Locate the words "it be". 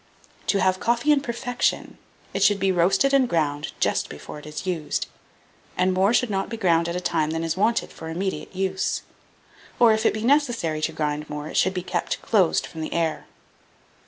10.03-10.23